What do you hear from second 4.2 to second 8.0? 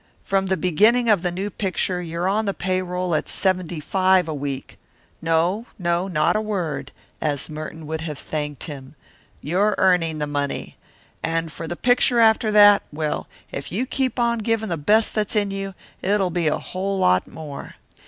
a week. No, no, not a word" as Merton